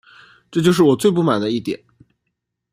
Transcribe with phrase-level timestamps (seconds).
[0.49, 1.79] 这就是我最不满的一点